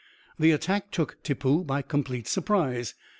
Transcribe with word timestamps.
The 0.39 0.49
attack 0.49 0.89
took 0.89 1.21
Tippoo 1.21 1.63
by 1.63 1.83
complete 1.83 2.27
surprise. 2.27 2.95